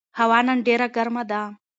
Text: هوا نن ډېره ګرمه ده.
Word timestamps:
هوا 0.19 0.39
نن 0.47 0.57
ډېره 0.67 0.87
ګرمه 0.95 1.23
ده. 1.31 1.41